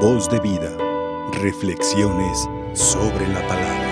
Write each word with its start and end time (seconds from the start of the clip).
Voz 0.00 0.28
de 0.28 0.38
vida. 0.40 0.70
Reflexiones 1.40 2.46
sobre 2.74 3.26
la 3.28 3.40
palabra. 3.48 3.86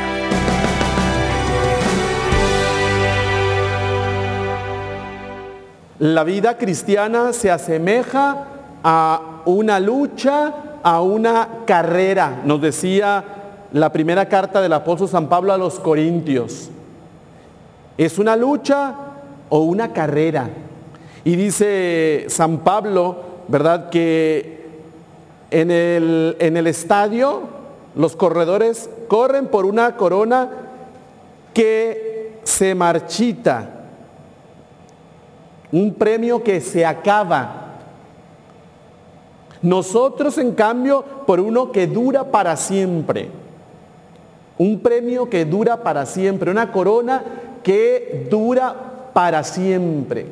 La 5.99 6.25
vida 6.25 6.59
cristiana 6.59 7.33
se 7.33 7.51
asemeja 7.51 8.37
a 8.85 9.41
una 9.47 9.81
lucha, 9.81 10.53
a 10.83 11.01
una 11.01 11.49
carrera, 11.65 12.43
nos 12.45 12.61
decía 12.61 13.25
la 13.73 13.91
primera 13.91 14.29
carta 14.29 14.61
del 14.61 14.75
apóstol 14.75 15.09
San 15.09 15.31
Pablo 15.31 15.55
a 15.55 15.59
los 15.59 15.81
Corintios. 15.81 16.69
Es 17.97 18.19
una 18.19 18.37
lucha 18.37 18.95
o 19.49 19.61
una 19.61 19.95
carrera. 19.95 20.51
Y 21.25 21.35
dice 21.37 22.27
San 22.29 22.59
Pablo, 22.59 23.17
¿verdad? 23.49 23.89
Que 23.89 24.64
en 25.51 25.71
el, 25.71 26.37
en 26.39 26.57
el 26.57 26.67
estadio 26.67 27.43
los 27.95 28.17
corredores 28.17 28.91
corren 29.09 29.47
por 29.47 29.65
una 29.67 29.97
corona 29.97 30.51
que 31.53 32.41
se 32.43 32.75
marchita, 32.75 33.71
un 35.71 35.95
premio 35.95 36.43
que 36.43 36.61
se 36.61 36.85
acaba. 36.85 37.61
Nosotros, 39.63 40.37
en 40.39 40.53
cambio, 40.53 41.05
por 41.27 41.41
uno 41.41 41.73
que 41.73 41.87
dura 41.87 42.25
para 42.25 42.57
siempre. 42.57 43.31
Un 44.59 44.81
premio 44.81 45.31
que 45.31 45.45
dura 45.45 45.83
para 45.83 46.05
siempre, 46.05 46.51
una 46.51 46.71
corona 46.71 47.25
que 47.63 48.27
dura 48.31 49.11
para 49.13 49.43
siempre. 49.43 50.27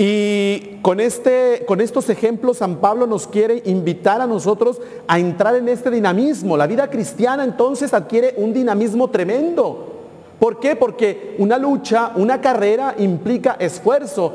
Y 0.00 0.78
con, 0.80 1.00
este, 1.00 1.64
con 1.66 1.80
estos 1.80 2.08
ejemplos 2.08 2.58
San 2.58 2.76
Pablo 2.76 3.08
nos 3.08 3.26
quiere 3.26 3.62
invitar 3.66 4.20
a 4.20 4.28
nosotros 4.28 4.80
a 5.08 5.18
entrar 5.18 5.56
en 5.56 5.68
este 5.68 5.90
dinamismo. 5.90 6.56
La 6.56 6.68
vida 6.68 6.88
cristiana 6.88 7.42
entonces 7.42 7.92
adquiere 7.92 8.34
un 8.36 8.52
dinamismo 8.54 9.10
tremendo. 9.10 9.86
¿Por 10.38 10.60
qué? 10.60 10.76
Porque 10.76 11.34
una 11.38 11.58
lucha, 11.58 12.12
una 12.14 12.40
carrera 12.40 12.94
implica 12.96 13.56
esfuerzo. 13.58 14.32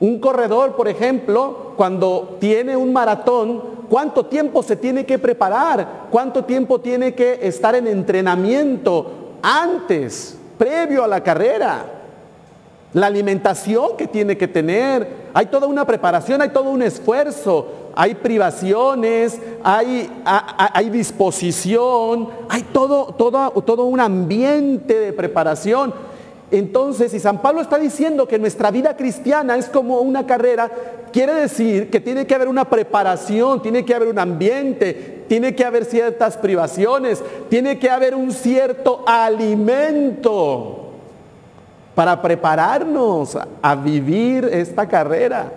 Un 0.00 0.18
corredor, 0.18 0.74
por 0.74 0.88
ejemplo, 0.88 1.74
cuando 1.76 2.38
tiene 2.40 2.76
un 2.76 2.92
maratón, 2.92 3.62
¿cuánto 3.88 4.26
tiempo 4.26 4.60
se 4.60 4.74
tiene 4.74 5.06
que 5.06 5.20
preparar? 5.20 6.08
¿Cuánto 6.10 6.44
tiempo 6.44 6.80
tiene 6.80 7.14
que 7.14 7.38
estar 7.42 7.76
en 7.76 7.86
entrenamiento 7.86 9.36
antes, 9.40 10.36
previo 10.58 11.04
a 11.04 11.06
la 11.06 11.22
carrera? 11.22 11.99
La 12.92 13.06
alimentación 13.06 13.96
que 13.96 14.06
tiene 14.06 14.36
que 14.36 14.48
tener, 14.48 15.06
hay 15.32 15.46
toda 15.46 15.66
una 15.66 15.86
preparación, 15.86 16.42
hay 16.42 16.48
todo 16.48 16.70
un 16.70 16.82
esfuerzo, 16.82 17.68
hay 17.94 18.16
privaciones, 18.16 19.38
hay, 19.62 20.10
disposición, 20.90 22.28
hay 22.48 22.62
todo, 22.72 23.14
todo, 23.14 23.50
todo 23.62 23.84
un 23.84 24.00
ambiente 24.00 24.98
de 24.98 25.12
preparación. 25.12 25.94
Entonces, 26.50 27.12
si 27.12 27.20
San 27.20 27.40
Pablo 27.42 27.60
está 27.60 27.78
diciendo 27.78 28.26
que 28.26 28.40
nuestra 28.40 28.72
vida 28.72 28.96
cristiana 28.96 29.56
es 29.56 29.66
como 29.66 30.00
una 30.00 30.26
carrera, 30.26 30.68
quiere 31.12 31.34
decir 31.34 31.90
que 31.90 32.00
tiene 32.00 32.26
que 32.26 32.34
haber 32.34 32.48
una 32.48 32.68
preparación, 32.68 33.62
tiene 33.62 33.84
que 33.84 33.94
haber 33.94 34.08
un 34.08 34.18
ambiente, 34.18 35.24
tiene 35.28 35.54
que 35.54 35.64
haber 35.64 35.84
ciertas 35.84 36.36
privaciones, 36.36 37.22
tiene 37.48 37.78
que 37.78 37.88
haber 37.88 38.16
un 38.16 38.32
cierto 38.32 39.04
alimento 39.06 40.79
para 41.94 42.20
prepararnos 42.20 43.36
a 43.62 43.74
vivir 43.74 44.44
esta 44.44 44.86
carrera. 44.86 45.52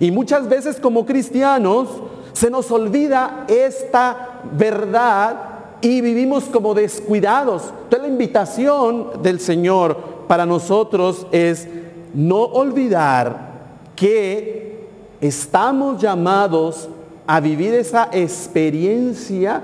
Y 0.00 0.10
muchas 0.10 0.48
veces 0.48 0.78
como 0.80 1.06
cristianos 1.06 1.88
se 2.32 2.50
nos 2.50 2.70
olvida 2.70 3.44
esta 3.48 4.42
verdad 4.52 5.36
y 5.80 6.00
vivimos 6.00 6.44
como 6.44 6.74
descuidados. 6.74 7.72
Entonces 7.84 8.00
la 8.00 8.08
invitación 8.08 9.22
del 9.22 9.40
Señor 9.40 9.96
para 10.28 10.44
nosotros 10.44 11.26
es 11.32 11.66
no 12.12 12.42
olvidar 12.42 13.46
que 13.94 14.86
estamos 15.20 16.00
llamados 16.00 16.88
a 17.26 17.40
vivir 17.40 17.74
esa 17.74 18.08
experiencia 18.12 19.62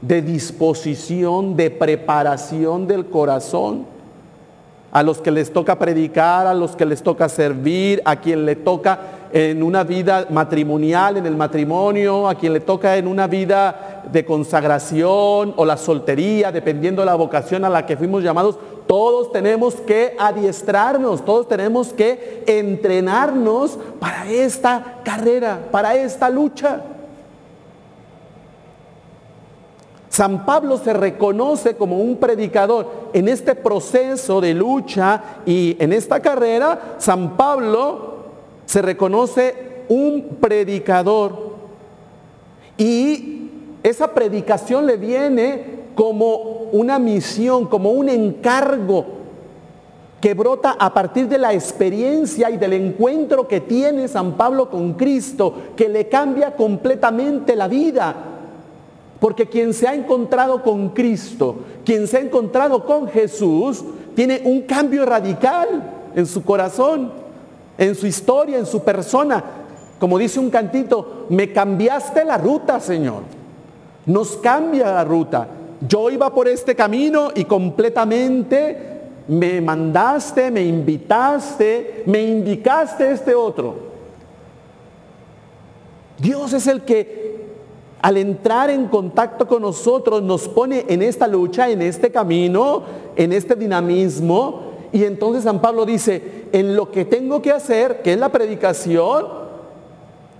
de 0.00 0.22
disposición, 0.22 1.56
de 1.56 1.70
preparación 1.70 2.86
del 2.86 3.06
corazón 3.06 3.97
a 4.90 5.02
los 5.02 5.20
que 5.20 5.30
les 5.30 5.52
toca 5.52 5.78
predicar, 5.78 6.46
a 6.46 6.54
los 6.54 6.74
que 6.74 6.86
les 6.86 7.02
toca 7.02 7.28
servir, 7.28 8.00
a 8.04 8.16
quien 8.16 8.46
le 8.46 8.56
toca 8.56 8.98
en 9.32 9.62
una 9.62 9.84
vida 9.84 10.26
matrimonial, 10.30 11.18
en 11.18 11.26
el 11.26 11.36
matrimonio, 11.36 12.28
a 12.28 12.34
quien 12.34 12.54
le 12.54 12.60
toca 12.60 12.96
en 12.96 13.06
una 13.06 13.26
vida 13.26 14.02
de 14.10 14.24
consagración 14.24 15.52
o 15.56 15.64
la 15.64 15.76
soltería, 15.76 16.50
dependiendo 16.50 17.02
de 17.02 17.06
la 17.06 17.14
vocación 17.14 17.64
a 17.64 17.68
la 17.68 17.84
que 17.84 17.96
fuimos 17.96 18.22
llamados, 18.22 18.58
todos 18.86 19.30
tenemos 19.32 19.74
que 19.74 20.16
adiestrarnos, 20.18 21.22
todos 21.24 21.46
tenemos 21.46 21.92
que 21.92 22.42
entrenarnos 22.46 23.78
para 24.00 24.26
esta 24.30 25.00
carrera, 25.04 25.68
para 25.70 25.94
esta 25.94 26.30
lucha. 26.30 26.80
San 30.18 30.44
Pablo 30.44 30.78
se 30.78 30.92
reconoce 30.92 31.76
como 31.76 31.98
un 31.98 32.16
predicador. 32.16 32.88
En 33.12 33.28
este 33.28 33.54
proceso 33.54 34.40
de 34.40 34.52
lucha 34.52 35.22
y 35.46 35.76
en 35.78 35.92
esta 35.92 36.18
carrera, 36.18 36.96
San 36.98 37.36
Pablo 37.36 38.16
se 38.66 38.82
reconoce 38.82 39.84
un 39.88 40.38
predicador. 40.40 41.52
Y 42.76 43.48
esa 43.84 44.12
predicación 44.12 44.86
le 44.86 44.96
viene 44.96 45.84
como 45.94 46.34
una 46.72 46.98
misión, 46.98 47.66
como 47.66 47.92
un 47.92 48.08
encargo 48.08 49.06
que 50.20 50.34
brota 50.34 50.74
a 50.80 50.92
partir 50.92 51.28
de 51.28 51.38
la 51.38 51.52
experiencia 51.52 52.50
y 52.50 52.56
del 52.56 52.72
encuentro 52.72 53.46
que 53.46 53.60
tiene 53.60 54.08
San 54.08 54.36
Pablo 54.36 54.68
con 54.68 54.94
Cristo, 54.94 55.54
que 55.76 55.88
le 55.88 56.08
cambia 56.08 56.56
completamente 56.56 57.54
la 57.54 57.68
vida 57.68 58.37
porque 59.20 59.46
quien 59.46 59.74
se 59.74 59.88
ha 59.88 59.94
encontrado 59.94 60.62
con 60.62 60.90
Cristo, 60.90 61.56
quien 61.84 62.06
se 62.06 62.18
ha 62.18 62.20
encontrado 62.20 62.84
con 62.84 63.08
Jesús, 63.08 63.84
tiene 64.14 64.42
un 64.44 64.62
cambio 64.62 65.04
radical 65.04 66.10
en 66.14 66.26
su 66.26 66.44
corazón, 66.44 67.12
en 67.76 67.94
su 67.94 68.06
historia, 68.06 68.58
en 68.58 68.66
su 68.66 68.82
persona. 68.82 69.42
Como 69.98 70.18
dice 70.18 70.38
un 70.38 70.50
cantito, 70.50 71.26
me 71.28 71.52
cambiaste 71.52 72.24
la 72.24 72.38
ruta, 72.38 72.80
Señor. 72.80 73.22
Nos 74.06 74.36
cambia 74.36 74.92
la 74.92 75.04
ruta. 75.04 75.48
Yo 75.86 76.10
iba 76.10 76.32
por 76.32 76.48
este 76.48 76.74
camino 76.74 77.30
y 77.34 77.44
completamente 77.44 78.98
me 79.28 79.60
mandaste, 79.60 80.50
me 80.50 80.62
invitaste, 80.62 82.04
me 82.06 82.22
indicaste 82.22 83.10
este 83.12 83.34
otro. 83.34 83.88
Dios 86.18 86.52
es 86.52 86.66
el 86.66 86.82
que 86.82 87.37
al 88.00 88.16
entrar 88.16 88.70
en 88.70 88.86
contacto 88.86 89.46
con 89.46 89.62
nosotros 89.62 90.22
nos 90.22 90.48
pone 90.48 90.84
en 90.88 91.02
esta 91.02 91.26
lucha, 91.26 91.68
en 91.68 91.82
este 91.82 92.10
camino, 92.10 92.82
en 93.16 93.32
este 93.32 93.56
dinamismo. 93.56 94.68
Y 94.92 95.04
entonces 95.04 95.44
San 95.44 95.60
Pablo 95.60 95.84
dice, 95.84 96.46
en 96.52 96.76
lo 96.76 96.90
que 96.90 97.04
tengo 97.04 97.42
que 97.42 97.50
hacer, 97.50 98.00
que 98.02 98.12
es 98.12 98.18
la 98.18 98.28
predicación, 98.28 99.26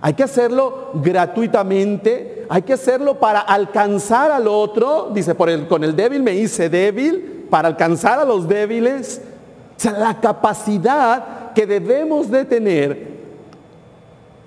hay 0.01 0.13
que 0.13 0.23
hacerlo 0.23 0.91
gratuitamente, 0.93 2.45
hay 2.47 2.61
que 2.61 2.73
hacerlo 2.73 3.19
para 3.19 3.41
alcanzar 3.41 4.31
al 4.31 4.47
otro. 4.47 5.09
Dice, 5.13 5.35
por 5.35 5.49
el, 5.49 5.67
con 5.67 5.83
el 5.83 5.95
débil 5.95 6.23
me 6.23 6.35
hice 6.35 6.69
débil, 6.69 7.45
para 7.49 7.67
alcanzar 7.67 8.19
a 8.19 8.25
los 8.25 8.47
débiles. 8.47 9.21
O 9.77 9.79
sea, 9.81 9.91
la 9.91 10.19
capacidad 10.21 11.51
que 11.53 11.65
debemos 11.65 12.31
de 12.31 12.45
tener 12.45 13.19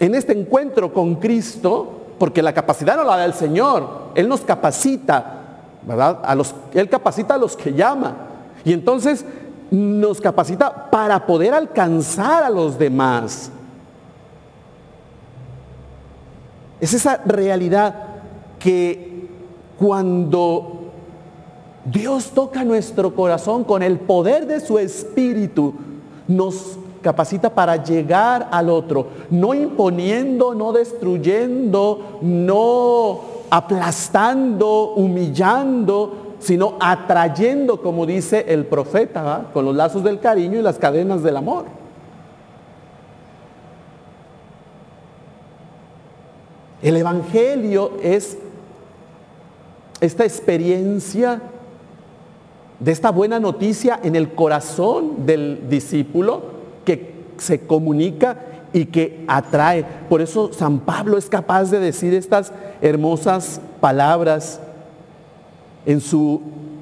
en 0.00 0.14
este 0.14 0.32
encuentro 0.32 0.92
con 0.92 1.16
Cristo 1.16 2.01
porque 2.22 2.40
la 2.40 2.54
capacidad 2.54 2.96
no 2.96 3.02
la 3.02 3.16
da 3.16 3.24
el 3.24 3.34
Señor, 3.34 4.12
Él 4.14 4.28
nos 4.28 4.42
capacita, 4.42 5.40
¿verdad? 5.82 6.20
Él 6.72 6.88
capacita 6.88 7.34
a 7.34 7.36
los 7.36 7.56
que 7.56 7.74
llama. 7.74 8.14
Y 8.64 8.72
entonces 8.72 9.24
nos 9.72 10.20
capacita 10.20 10.88
para 10.88 11.26
poder 11.26 11.52
alcanzar 11.52 12.44
a 12.44 12.48
los 12.48 12.78
demás. 12.78 13.50
Es 16.80 16.94
esa 16.94 17.16
realidad 17.26 17.92
que 18.60 19.28
cuando 19.76 20.92
Dios 21.84 22.30
toca 22.30 22.62
nuestro 22.62 23.16
corazón 23.16 23.64
con 23.64 23.82
el 23.82 23.98
poder 23.98 24.46
de 24.46 24.60
su 24.60 24.78
espíritu, 24.78 25.74
nos 26.28 26.78
capacita 27.02 27.50
para 27.50 27.82
llegar 27.82 28.48
al 28.50 28.70
otro, 28.70 29.08
no 29.30 29.52
imponiendo, 29.52 30.54
no 30.54 30.72
destruyendo, 30.72 32.18
no 32.22 33.20
aplastando, 33.50 34.94
humillando, 34.94 36.36
sino 36.38 36.76
atrayendo, 36.80 37.82
como 37.82 38.06
dice 38.06 38.46
el 38.48 38.64
profeta, 38.64 39.50
con 39.52 39.64
los 39.66 39.76
lazos 39.76 40.02
del 40.02 40.20
cariño 40.20 40.58
y 40.58 40.62
las 40.62 40.78
cadenas 40.78 41.22
del 41.22 41.36
amor. 41.36 41.66
El 46.80 46.96
Evangelio 46.96 47.92
es 48.02 48.38
esta 50.00 50.24
experiencia 50.24 51.40
de 52.80 52.90
esta 52.90 53.10
buena 53.10 53.38
noticia 53.38 54.00
en 54.02 54.16
el 54.16 54.34
corazón 54.34 55.24
del 55.24 55.68
discípulo 55.68 56.61
se 57.38 57.60
comunica 57.60 58.38
y 58.72 58.86
que 58.86 59.24
atrae. 59.26 59.84
Por 60.08 60.20
eso 60.20 60.52
San 60.52 60.80
Pablo 60.80 61.18
es 61.18 61.28
capaz 61.28 61.70
de 61.70 61.78
decir 61.78 62.14
estas 62.14 62.52
hermosas 62.80 63.60
palabras 63.80 64.60
en 65.86 66.00
su 66.00 66.40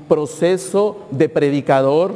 proceso 0.09 0.99
de 1.11 1.29
predicador, 1.29 2.15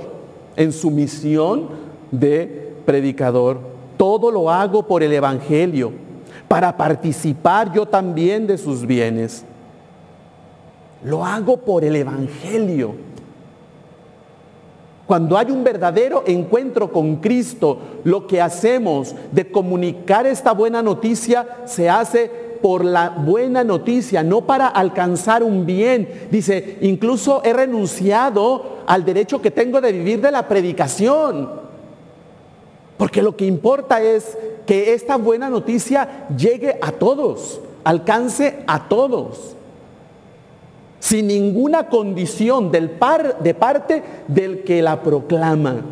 en 0.56 0.72
su 0.72 0.90
misión 0.90 1.68
de 2.10 2.74
predicador. 2.84 3.58
Todo 3.96 4.30
lo 4.30 4.50
hago 4.50 4.86
por 4.86 5.02
el 5.02 5.12
Evangelio, 5.12 5.92
para 6.48 6.76
participar 6.76 7.72
yo 7.72 7.86
también 7.86 8.46
de 8.46 8.58
sus 8.58 8.86
bienes. 8.86 9.44
Lo 11.04 11.24
hago 11.24 11.56
por 11.56 11.84
el 11.84 11.96
Evangelio. 11.96 12.94
Cuando 15.06 15.36
hay 15.36 15.50
un 15.50 15.62
verdadero 15.62 16.24
encuentro 16.26 16.90
con 16.90 17.16
Cristo, 17.16 17.78
lo 18.04 18.26
que 18.26 18.40
hacemos 18.40 19.14
de 19.32 19.50
comunicar 19.50 20.26
esta 20.26 20.52
buena 20.52 20.82
noticia 20.82 21.46
se 21.66 21.90
hace 21.90 22.30
por 22.62 22.82
la 22.82 23.10
buena 23.10 23.62
noticia, 23.62 24.22
no 24.22 24.46
para 24.46 24.68
alcanzar 24.68 25.42
un 25.42 25.66
bien. 25.66 26.28
Dice, 26.30 26.78
incluso 26.80 27.42
he 27.44 27.52
renunciado 27.52 28.78
al 28.86 29.04
derecho 29.04 29.42
que 29.42 29.50
tengo 29.50 29.82
de 29.82 29.92
vivir 29.92 30.22
de 30.22 30.30
la 30.30 30.48
predicación. 30.48 31.50
Porque 32.96 33.20
lo 33.20 33.36
que 33.36 33.44
importa 33.44 34.00
es 34.00 34.38
que 34.64 34.94
esta 34.94 35.16
buena 35.16 35.50
noticia 35.50 36.26
llegue 36.34 36.78
a 36.80 36.92
todos, 36.92 37.60
alcance 37.84 38.64
a 38.66 38.88
todos 38.88 39.54
sin 41.04 41.26
ninguna 41.26 41.90
condición 41.90 42.70
del 42.70 42.88
par, 42.88 43.38
de 43.40 43.52
parte 43.52 44.02
del 44.26 44.64
que 44.64 44.80
la 44.80 45.02
proclama. 45.02 45.82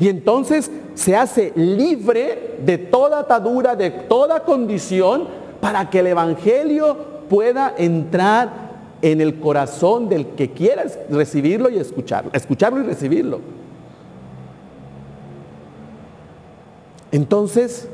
Y 0.00 0.08
entonces 0.08 0.70
se 0.94 1.14
hace 1.14 1.52
libre 1.54 2.56
de 2.64 2.78
toda 2.78 3.18
atadura, 3.18 3.76
de 3.76 3.90
toda 3.90 4.40
condición, 4.40 5.28
para 5.60 5.90
que 5.90 5.98
el 5.98 6.06
Evangelio 6.06 6.96
pueda 7.28 7.74
entrar 7.76 8.48
en 9.02 9.20
el 9.20 9.38
corazón 9.38 10.08
del 10.08 10.28
que 10.28 10.50
quiera 10.50 10.86
recibirlo 11.10 11.68
y 11.68 11.76
escucharlo, 11.76 12.30
escucharlo 12.32 12.80
y 12.80 12.84
recibirlo. 12.84 13.40
Entonces, 17.12 17.86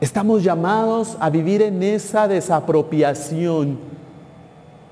Estamos 0.00 0.44
llamados 0.44 1.16
a 1.18 1.28
vivir 1.28 1.60
en 1.60 1.82
esa 1.82 2.28
desapropiación 2.28 3.78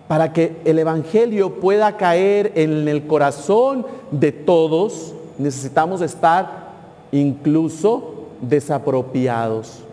para 0.08 0.32
que 0.32 0.56
el 0.64 0.80
Evangelio 0.80 1.60
pueda 1.60 1.96
caer 1.96 2.50
en 2.56 2.88
el 2.88 3.06
corazón 3.06 3.86
de 4.10 4.32
todos. 4.32 5.14
Necesitamos 5.38 6.00
estar 6.00 6.72
incluso 7.12 8.26
desapropiados. 8.40 9.84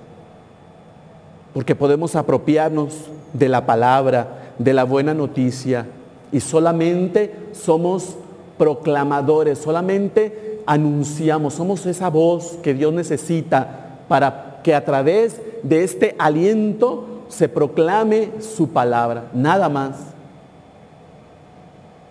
Porque 1.54 1.76
podemos 1.76 2.16
apropiarnos 2.16 2.96
de 3.34 3.50
la 3.50 3.68
palabra, 3.68 4.54
de 4.58 4.74
la 4.74 4.84
buena 4.84 5.14
noticia. 5.14 5.86
Y 6.32 6.40
solamente 6.40 7.50
somos 7.52 8.16
proclamadores, 8.58 9.60
solamente 9.60 10.62
anunciamos, 10.66 11.54
somos 11.54 11.86
esa 11.86 12.10
voz 12.10 12.58
que 12.64 12.74
Dios 12.74 12.92
necesita 12.92 14.00
para 14.08 14.53
que 14.64 14.74
a 14.74 14.84
través 14.84 15.40
de 15.62 15.84
este 15.84 16.16
aliento 16.18 17.26
se 17.28 17.50
proclame 17.50 18.30
su 18.40 18.70
palabra, 18.70 19.30
nada 19.34 19.70
más, 19.70 19.98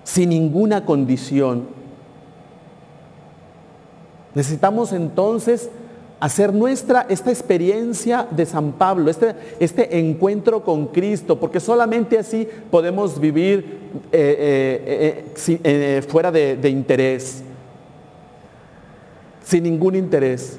sin 0.05 0.31
ninguna 0.31 0.85
condición. 0.85 1.69
Necesitamos 4.35 4.93
entonces 4.93 5.71
hacer 6.19 6.53
nuestra 6.53 7.07
esta 7.09 7.31
experiencia 7.31 8.27
de 8.31 8.47
San 8.47 8.73
Pablo, 8.73 9.11
este, 9.11 9.35
este 9.59 9.99
encuentro 9.99 10.65
con 10.65 10.87
Cristo, 10.87 11.39
porque 11.39 11.61
solamente 11.61 12.19
así 12.19 12.49
podemos 12.71 13.19
vivir 13.19 13.81
eh, 14.13 15.25
eh, 15.37 15.61
eh, 15.65 16.03
fuera 16.07 16.31
de 16.31 16.69
interés, 16.69 17.43
sin 19.45 19.65
ningún 19.65 19.97
interés. 19.97 20.59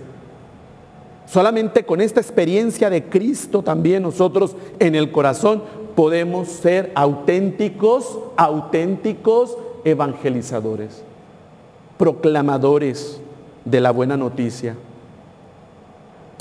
Solamente 1.26 1.86
con 1.86 2.02
esta 2.02 2.20
experiencia 2.20 2.90
de 2.90 3.06
Cristo 3.06 3.62
también 3.62 4.04
nosotros 4.04 4.56
en 4.80 4.96
el 4.96 5.12
corazón 5.12 5.64
podemos 5.96 6.48
ser 6.50 6.92
auténticos, 6.96 8.20
auténticos 8.36 9.58
evangelizadores, 9.86 11.04
proclamadores 11.98 13.22
de 13.66 13.82
la 13.82 13.92
buena 13.92 14.18
noticia. 14.18 14.76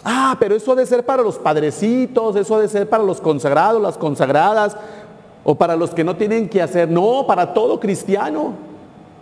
Ah, 0.04 0.36
pero 0.40 0.56
eso 0.56 0.72
ha 0.72 0.76
de 0.76 0.86
ser 0.86 1.04
para 1.06 1.22
los 1.22 1.38
padrecitos, 1.38 2.34
eso 2.34 2.56
ha 2.56 2.60
de 2.60 2.68
ser 2.68 2.88
para 2.88 3.04
los 3.04 3.20
consagrados, 3.20 3.80
las 3.80 3.96
consagradas, 3.96 4.76
o 5.44 5.54
para 5.54 5.76
los 5.76 5.90
que 5.90 6.04
no 6.04 6.16
tienen 6.16 6.48
que 6.48 6.60
hacer. 6.60 6.88
No, 6.88 7.24
para 7.26 7.54
todo 7.54 7.78
cristiano. 7.78 8.54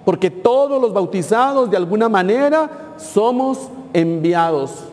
Porque 0.05 0.31
todos 0.31 0.81
los 0.81 0.93
bautizados 0.95 1.71
de 1.71 1.77
alguna 1.77 2.09
manera 2.09 2.95
somos 2.97 3.69
enviados 3.93 4.85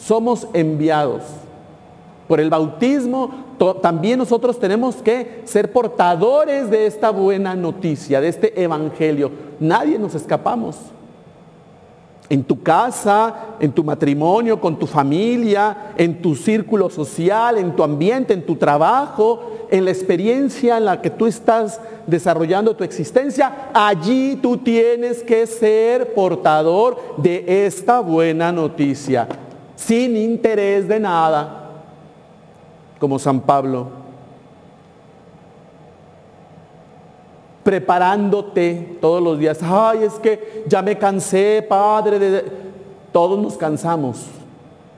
somos 0.00 0.48
enviados. 0.52 1.22
Por 2.26 2.40
el 2.40 2.48
bautismo 2.48 3.30
también 3.82 4.18
nosotros 4.18 4.58
tenemos 4.58 4.96
que 4.96 5.42
ser 5.44 5.72
portadores 5.72 6.70
de 6.70 6.86
esta 6.86 7.10
buena 7.10 7.54
noticia, 7.54 8.20
de 8.20 8.28
este 8.28 8.62
evangelio. 8.62 9.30
Nadie 9.58 9.98
nos 9.98 10.14
escapamos. 10.14 10.76
En 12.28 12.44
tu 12.44 12.62
casa, 12.62 13.34
en 13.58 13.72
tu 13.72 13.82
matrimonio, 13.82 14.60
con 14.60 14.78
tu 14.78 14.86
familia, 14.86 15.92
en 15.96 16.22
tu 16.22 16.36
círculo 16.36 16.88
social, 16.88 17.58
en 17.58 17.74
tu 17.74 17.82
ambiente, 17.82 18.32
en 18.32 18.46
tu 18.46 18.54
trabajo, 18.54 19.66
en 19.68 19.84
la 19.84 19.90
experiencia 19.90 20.78
en 20.78 20.84
la 20.84 21.02
que 21.02 21.10
tú 21.10 21.26
estás 21.26 21.80
desarrollando 22.06 22.76
tu 22.76 22.84
existencia, 22.84 23.70
allí 23.74 24.38
tú 24.40 24.56
tienes 24.58 25.24
que 25.24 25.44
ser 25.48 26.14
portador 26.14 26.96
de 27.16 27.66
esta 27.66 27.98
buena 27.98 28.52
noticia 28.52 29.26
sin 29.86 30.16
interés 30.16 30.86
de 30.86 31.00
nada, 31.00 31.70
como 32.98 33.18
San 33.18 33.40
Pablo, 33.40 33.88
preparándote 37.64 38.98
todos 39.00 39.22
los 39.22 39.38
días. 39.38 39.58
Ay, 39.62 40.04
es 40.04 40.14
que 40.14 40.64
ya 40.66 40.82
me 40.82 40.98
cansé, 40.98 41.64
Padre. 41.66 42.18
De... 42.18 42.44
Todos 43.10 43.38
nos 43.40 43.56
cansamos. 43.56 44.26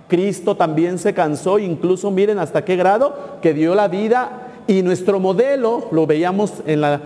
Cristo 0.09 0.57
también 0.57 0.99
se 0.99 1.15
cansó, 1.15 1.59
incluso 1.59 2.11
miren 2.11 2.39
hasta 2.39 2.65
qué 2.65 2.77
grado 2.77 3.39
que 3.41 3.55
dio 3.55 3.75
la 3.75 3.89
vida 3.89 4.49
y 4.67 4.83
nuestro 4.83 5.21
modelo, 5.21 5.87
lo 5.91 6.07
veíamos 6.07 6.53
en 6.67 6.83
la, 6.83 7.01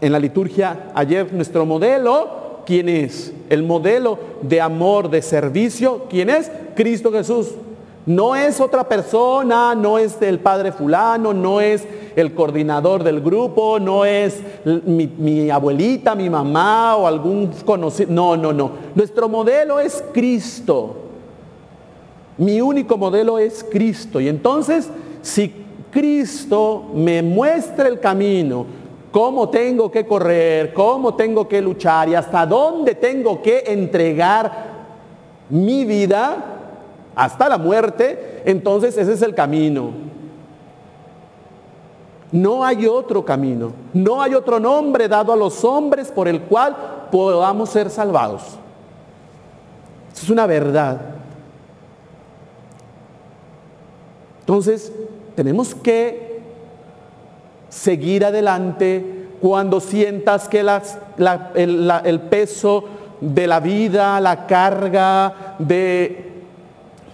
en 0.00 0.12
la 0.12 0.18
liturgia 0.20 0.90
ayer, 0.94 1.32
nuestro 1.32 1.66
modelo 1.66 2.41
¿quién 2.64 2.88
es? 2.88 3.32
El 3.48 3.62
modelo 3.62 4.18
de 4.42 4.60
amor, 4.60 5.10
de 5.10 5.22
servicio, 5.22 6.06
¿quién 6.08 6.30
es? 6.30 6.50
Cristo 6.74 7.12
Jesús. 7.12 7.48
No 8.04 8.34
es 8.34 8.60
otra 8.60 8.88
persona, 8.88 9.76
no 9.76 9.96
es 9.96 10.20
el 10.20 10.40
padre 10.40 10.72
fulano, 10.72 11.32
no 11.32 11.60
es 11.60 11.86
el 12.16 12.34
coordinador 12.34 13.04
del 13.04 13.20
grupo, 13.20 13.78
no 13.78 14.04
es 14.04 14.40
mi, 14.64 15.06
mi, 15.06 15.50
abuelita, 15.50 16.14
mi 16.16 16.28
mamá 16.28 16.96
o 16.96 17.06
algún 17.06 17.50
conocido. 17.64 18.10
No, 18.10 18.36
no, 18.36 18.52
no. 18.52 18.72
Nuestro 18.94 19.28
modelo 19.28 19.78
es 19.78 20.02
Cristo. 20.12 20.96
Mi 22.38 22.60
único 22.60 22.96
modelo 22.96 23.38
es 23.38 23.64
Cristo. 23.70 24.20
Y 24.20 24.28
entonces, 24.28 24.90
si 25.20 25.52
Cristo 25.92 26.90
me 26.94 27.22
muestra 27.22 27.86
el 27.86 28.00
camino, 28.00 28.66
cómo 29.12 29.50
tengo 29.50 29.90
que 29.90 30.06
correr, 30.06 30.72
cómo 30.72 31.14
tengo 31.14 31.46
que 31.46 31.60
luchar 31.60 32.08
y 32.08 32.14
hasta 32.14 32.46
dónde 32.46 32.94
tengo 32.94 33.40
que 33.42 33.62
entregar 33.66 34.72
mi 35.50 35.84
vida 35.84 36.36
hasta 37.14 37.48
la 37.48 37.58
muerte, 37.58 38.42
entonces 38.46 38.96
ese 38.96 39.12
es 39.12 39.22
el 39.22 39.34
camino. 39.34 39.90
No 42.32 42.64
hay 42.64 42.86
otro 42.86 43.22
camino, 43.22 43.72
no 43.92 44.22
hay 44.22 44.34
otro 44.34 44.58
nombre 44.58 45.06
dado 45.06 45.34
a 45.34 45.36
los 45.36 45.62
hombres 45.62 46.10
por 46.10 46.26
el 46.26 46.40
cual 46.40 46.74
podamos 47.12 47.68
ser 47.68 47.90
salvados. 47.90 48.42
es 50.14 50.30
una 50.30 50.46
verdad. 50.46 50.98
Entonces, 54.40 54.90
tenemos 55.36 55.74
que 55.74 56.31
seguir 57.72 58.24
adelante 58.24 59.28
cuando 59.40 59.80
sientas 59.80 60.46
que 60.46 60.60
el, 60.60 62.20
peso 62.28 62.84
de 63.20 63.46
la 63.46 63.60
vida, 63.60 64.20
la 64.20 64.46
carga 64.46 65.56
de 65.58 66.32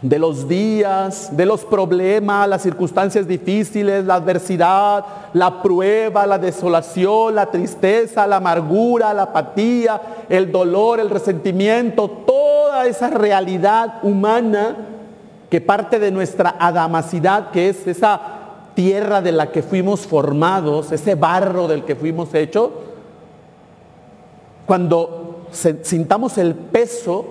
de 0.00 0.19
los 0.19 0.47
días, 0.47 1.37
de 1.37 1.45
los 1.45 1.65
problemas, 1.65 2.49
las 2.49 2.62
circunstancias 2.62 3.27
difíciles, 3.27 4.05
la 4.05 4.15
adversidad, 4.15 5.05
la 5.33 5.61
prueba, 5.61 6.25
la 6.25 6.38
desolación, 6.38 7.35
la 7.35 7.47
tristeza, 7.47 8.25
la 8.27 8.37
amargura, 8.37 9.12
la 9.12 9.23
apatía, 9.25 10.00
el 10.29 10.53
dolor, 10.53 11.00
el 11.00 11.11
resentimiento, 11.11 12.09
toda 12.09 12.87
esa 12.87 13.11
realidad 13.11 13.95
humana 14.05 14.77
que 15.50 15.61
parte 15.61 15.99
de 15.99 16.12
nuestra 16.12 16.55
adamacidad, 16.61 17.50
que 17.50 17.71
es 17.71 17.87
esa 17.87 18.38
tierra 18.78 19.20
de 19.20 19.32
la 19.32 19.50
que 19.50 19.61
fuimos 19.61 20.06
formados, 20.06 20.92
ese 20.92 21.16
barro 21.16 21.66
del 21.66 21.82
que 21.85 21.97
fuimos 21.97 22.32
hechos, 22.32 22.70
cuando 24.66 25.47
sintamos 25.50 26.38
el 26.38 26.54
peso 26.54 27.25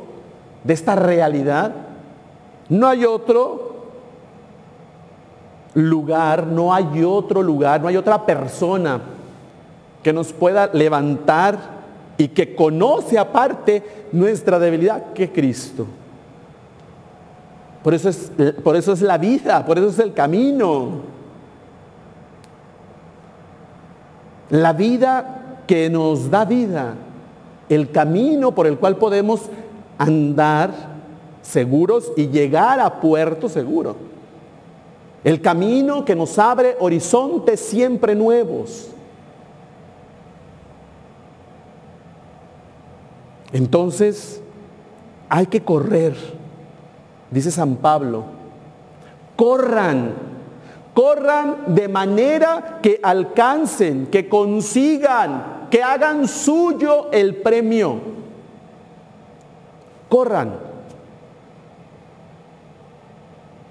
de 0.66 0.74
esta 0.74 0.98
realidad, 0.98 1.74
no 2.68 2.86
hay 2.86 3.06
otro 3.06 3.76
lugar, 5.76 6.48
no 6.48 6.74
hay 6.74 7.02
otro 7.06 7.42
lugar, 7.42 7.80
no 7.80 7.88
hay 7.88 7.96
otra 7.96 8.26
persona 8.26 9.00
que 10.04 10.12
nos 10.12 10.34
pueda 10.34 10.70
levantar 10.74 11.60
y 12.18 12.28
que 12.28 12.56
conoce 12.56 13.18
aparte 13.18 14.10
nuestra 14.12 14.60
debilidad 14.60 15.14
que 15.14 15.32
Cristo. 15.32 15.88
Por 17.86 17.94
eso 17.94 18.10
es, 18.10 18.34
por 18.62 18.76
eso 18.76 18.92
es 18.92 19.02
la 19.02 19.18
vida, 19.18 19.66
por 19.66 19.78
eso 19.78 19.88
es 19.88 20.00
el 20.00 20.14
camino. 20.14 21.16
La 24.50 24.74
vida 24.74 25.64
que 25.68 25.90
nos 25.90 26.30
da 26.32 26.46
vida, 26.46 26.96
el 27.70 27.92
camino 27.92 28.54
por 28.54 28.68
el 28.68 28.78
cual 28.78 28.96
podemos 28.96 29.42
andar 29.98 30.72
seguros 31.42 32.12
y 32.16 32.28
llegar 32.28 32.80
a 32.80 33.00
puerto 33.02 33.50
seguro. 33.50 33.96
El 35.24 35.42
camino 35.42 36.06
que 36.06 36.16
nos 36.16 36.38
abre 36.40 36.78
horizontes 36.80 37.60
siempre 37.60 38.16
nuevos. 38.16 38.90
Entonces, 43.52 44.42
hay 45.30 45.48
que 45.48 45.62
correr, 45.62 46.16
dice 47.32 47.52
San 47.52 47.76
Pablo. 47.78 48.24
Corran, 49.36 50.14
corran 50.98 51.76
de 51.76 51.88
manera 51.88 52.80
que 52.82 53.00
alcancen, 53.04 54.08
que 54.08 54.28
consigan, 54.28 55.68
que 55.70 55.84
hagan 55.84 56.28
suyo 56.28 57.12
el 57.12 57.36
premio. 57.36 58.00
Corran. 60.10 60.56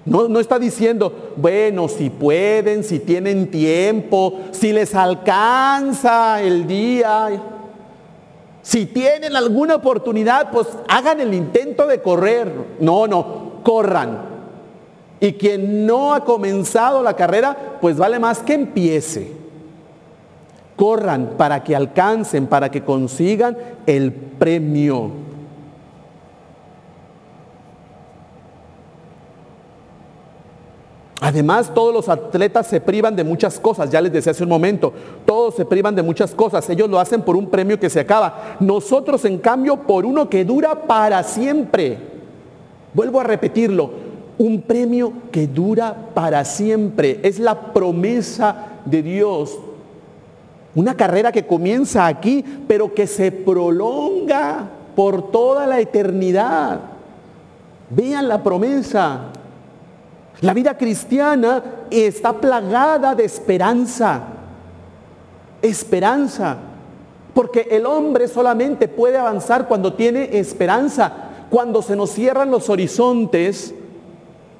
No, 0.05 0.39
está 0.39 0.57
diciendo, 0.57 1.33
bueno, 1.35 1.89
si 1.89 2.09
pueden, 2.09 2.85
si 2.85 2.99
tienen 2.99 3.51
tiempo, 3.51 4.39
si 4.51 4.71
les 4.71 4.95
alcanza 4.95 6.41
el 6.41 6.65
día, 6.65 7.27
si 8.61 8.85
tienen 8.85 9.35
alguna 9.35 9.75
oportunidad, 9.75 10.49
pues 10.49 10.69
hagan 10.87 11.19
el 11.19 11.33
intento 11.33 11.87
de 11.87 12.01
correr. 12.01 12.53
No, 12.79 13.05
no, 13.05 13.63
corran. 13.63 14.36
Y 15.19 15.33
quien 15.33 15.85
no 15.85 16.13
ha 16.13 16.23
comenzado 16.23 17.01
la 17.01 17.15
carrera, 17.15 17.77
pues 17.81 17.97
vale 17.97 18.19
más 18.19 18.39
que 18.39 18.53
empiece. 18.53 19.31
Corran 20.75 21.31
para 21.37 21.63
que 21.63 21.75
alcancen, 21.75 22.45
para 22.45 22.69
que 22.69 22.83
consigan 22.83 23.57
el 23.87 24.11
premio. 24.13 25.27
Además, 31.19 31.73
todos 31.73 31.93
los 31.93 32.09
atletas 32.09 32.67
se 32.67 32.79
privan 32.79 33.15
de 33.15 33.23
muchas 33.23 33.59
cosas, 33.59 33.89
ya 33.89 33.99
les 33.99 34.13
decía 34.13 34.31
hace 34.31 34.43
un 34.43 34.49
momento, 34.49 34.93
todos 35.25 35.55
se 35.55 35.65
privan 35.65 35.95
de 35.95 36.03
muchas 36.03 36.33
cosas, 36.33 36.69
ellos 36.69 36.89
lo 36.89 36.99
hacen 36.99 37.23
por 37.23 37.35
un 37.35 37.49
premio 37.49 37.79
que 37.79 37.89
se 37.89 37.99
acaba, 37.99 38.55
nosotros 38.59 39.25
en 39.25 39.39
cambio 39.39 39.77
por 39.77 40.05
uno 40.05 40.29
que 40.29 40.45
dura 40.45 40.83
para 40.83 41.23
siempre. 41.23 41.97
Vuelvo 42.93 43.19
a 43.19 43.23
repetirlo, 43.23 43.89
un 44.37 44.61
premio 44.61 45.13
que 45.31 45.47
dura 45.47 45.95
para 46.13 46.45
siempre, 46.45 47.19
es 47.23 47.39
la 47.39 47.73
promesa 47.73 48.67
de 48.85 49.01
Dios. 49.01 49.57
Una 50.75 50.95
carrera 50.95 51.31
que 51.31 51.47
comienza 51.47 52.05
aquí, 52.05 52.43
pero 52.67 52.93
que 52.93 53.07
se 53.07 53.31
prolonga 53.31 54.69
por 54.95 55.31
toda 55.31 55.65
la 55.65 55.79
eternidad. 55.79 56.79
Vean 57.89 58.27
la 58.27 58.43
promesa. 58.43 59.21
La 60.41 60.53
vida 60.53 60.77
cristiana 60.77 61.63
está 61.89 62.33
plagada 62.33 63.15
de 63.15 63.25
esperanza. 63.25 64.21
Esperanza. 65.63 66.57
Porque 67.33 67.67
el 67.71 67.85
hombre 67.87 68.27
solamente 68.27 68.87
puede 68.87 69.17
avanzar 69.17 69.67
cuando 69.67 69.93
tiene 69.93 70.37
esperanza. 70.37 71.11
Cuando 71.49 71.81
se 71.81 71.95
nos 71.95 72.11
cierran 72.11 72.51
los 72.51 72.69
horizontes, 72.69 73.73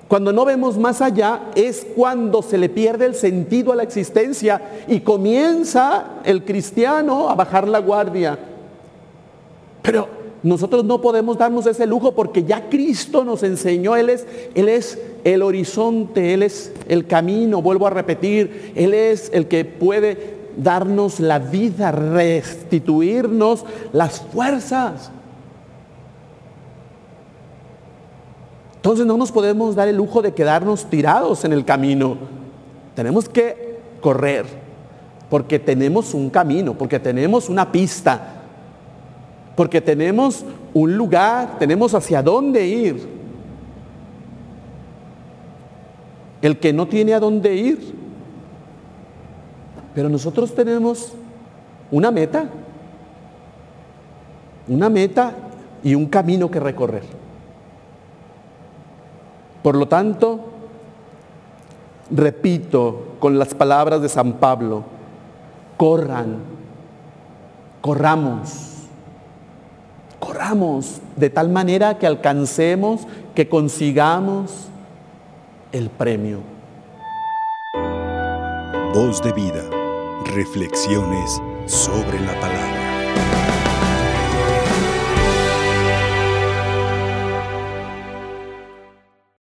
cuando 0.07 0.31
no 0.31 0.45
vemos 0.45 0.77
más 0.77 1.01
allá, 1.01 1.41
es 1.55 1.85
cuando 1.95 2.41
se 2.41 2.57
le 2.57 2.69
pierde 2.69 3.05
el 3.05 3.15
sentido 3.15 3.73
a 3.73 3.75
la 3.75 3.83
existencia 3.83 4.61
y 4.87 5.01
comienza 5.01 6.05
el 6.23 6.45
cristiano 6.45 7.29
a 7.29 7.35
bajar 7.35 7.67
la 7.67 7.79
guardia. 7.79 8.39
Pero 9.81 10.07
nosotros 10.43 10.85
no 10.85 11.01
podemos 11.01 11.37
darnos 11.37 11.65
ese 11.65 11.85
lujo 11.85 12.13
porque 12.13 12.43
ya 12.43 12.69
Cristo 12.69 13.25
nos 13.25 13.43
enseñó, 13.43 13.97
Él 13.97 14.09
es, 14.09 14.25
Él 14.55 14.69
es 14.69 14.97
el 15.25 15.41
horizonte, 15.41 16.33
Él 16.33 16.43
es 16.43 16.71
el 16.87 17.05
camino, 17.05 17.61
vuelvo 17.61 17.87
a 17.87 17.89
repetir, 17.89 18.71
Él 18.75 18.93
es 18.93 19.29
el 19.33 19.47
que 19.47 19.65
puede 19.65 20.37
darnos 20.55 21.19
la 21.19 21.39
vida, 21.39 21.91
restituirnos 21.91 23.65
las 23.91 24.21
fuerzas. 24.21 25.11
Entonces 28.77 29.05
no 29.05 29.17
nos 29.17 29.31
podemos 29.31 29.75
dar 29.75 29.87
el 29.87 29.97
lujo 29.97 30.21
de 30.21 30.33
quedarnos 30.33 30.85
tirados 30.85 31.43
en 31.43 31.51
el 31.51 31.65
camino. 31.65 32.17
Tenemos 32.95 33.27
que 33.27 33.77
correr 34.01 34.45
porque 35.29 35.59
tenemos 35.59 36.13
un 36.13 36.29
camino, 36.29 36.73
porque 36.73 36.99
tenemos 36.99 37.49
una 37.49 37.71
pista, 37.71 38.35
porque 39.55 39.81
tenemos 39.81 40.45
un 40.73 40.95
lugar, 40.95 41.57
tenemos 41.59 41.93
hacia 41.93 42.21
dónde 42.21 42.65
ir. 42.65 43.17
El 46.41 46.59
que 46.59 46.71
no 46.71 46.87
tiene 46.87 47.13
a 47.13 47.19
dónde 47.19 47.55
ir. 47.55 47.95
Pero 49.95 50.07
nosotros 50.07 50.53
tenemos 50.53 51.13
una 51.89 52.11
meta, 52.11 52.47
una 54.67 54.89
meta 54.89 55.35
y 55.83 55.95
un 55.95 56.05
camino 56.05 56.51
que 56.51 56.59
recorrer. 56.59 57.26
Por 59.67 59.75
lo 59.75 59.89
tanto, 59.89 60.39
repito 62.09 63.17
con 63.19 63.37
las 63.37 63.53
palabras 63.53 64.01
de 64.01 64.07
San 64.07 64.35
Pablo, 64.35 64.85
corran, 65.75 66.37
corramos 67.81 68.87
corramos 70.19 71.01
de 71.17 71.29
tal 71.29 71.49
manera 71.49 71.97
que 71.97 72.07
alcancemos, 72.07 73.01
que 73.35 73.49
consigamos 73.49 74.69
el 75.73 75.89
premio. 75.89 76.39
Voz 78.93 79.21
de 79.21 79.33
vida, 79.33 79.65
reflexiones 80.33 81.41
sobre 81.65 82.21
la 82.21 82.39
palabra. 82.39 82.76